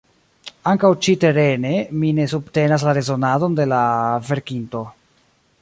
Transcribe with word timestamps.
Ankaŭ 0.71 0.89
ĉi-terene 1.07 1.73
mi 2.03 2.11
ne 2.21 2.27
subtenas 2.33 2.89
la 2.89 2.97
rezonadon 3.01 3.61
de 3.63 3.71
la 3.75 3.83
verkinto. 4.31 4.87